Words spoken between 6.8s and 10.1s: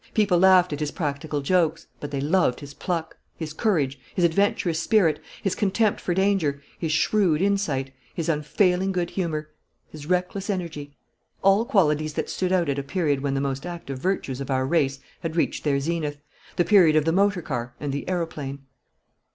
shrewd insight, his unfailing good humour, his